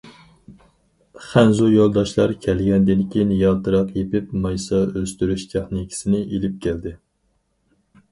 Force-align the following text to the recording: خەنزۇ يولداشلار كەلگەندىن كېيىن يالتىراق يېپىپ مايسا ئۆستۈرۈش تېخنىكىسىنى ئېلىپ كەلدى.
خەنزۇ 1.25 1.65
يولداشلار 1.73 2.31
كەلگەندىن 2.45 3.03
كېيىن 3.15 3.33
يالتىراق 3.41 3.91
يېپىپ 3.97 4.31
مايسا 4.47 4.79
ئۆستۈرۈش 5.01 5.45
تېخنىكىسىنى 5.53 6.23
ئېلىپ 6.23 6.57
كەلدى. 6.65 6.95